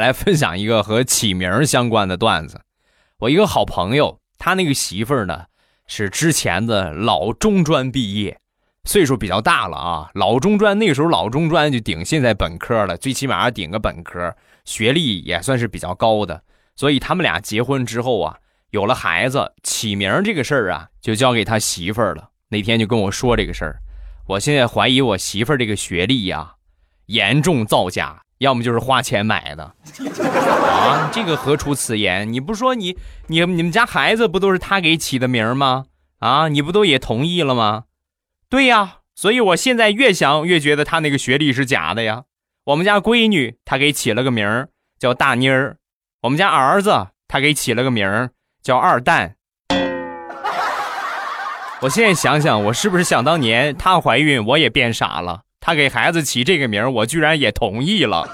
[0.00, 2.62] 来分享一个和起名相关的段子。
[3.18, 5.44] 我一个好朋友，他那个媳妇儿呢
[5.86, 8.40] 是之前的老中专毕业，
[8.84, 10.10] 岁数比较大了啊。
[10.14, 14.34] 老中专那个时候老中专就顶现在本科了，最起码顶个本科，
[14.64, 16.42] 学历也算是比较高的。
[16.74, 18.38] 所以他们俩结婚之后啊，
[18.70, 22.30] 有了孩子，起名这个事儿啊，就交给他媳妇儿了。
[22.48, 23.80] 那天就跟我说这个事儿，
[24.26, 26.54] 我现在怀疑我媳妇儿这个学历呀，
[27.06, 29.64] 严重造假，要么就是花钱买的。
[30.24, 32.32] 啊，这个何出此言？
[32.32, 35.84] 你不说你你你们家孩子不都是他给起的名吗？
[36.20, 37.84] 啊，你不都也同意了吗？
[38.48, 42.24] 对呀，所以我现在越想越觉得他那个学历是假的呀。
[42.64, 45.76] 我们家闺女他给起了个名儿叫大妮儿。
[46.22, 48.30] 我们家儿子他给起了个名儿
[48.62, 49.36] 叫二蛋。
[51.82, 55.42] 我现在想想，我是不是想当年她怀孕我也变傻了？
[55.60, 58.26] 他给孩子起这个名，我居然也同意了。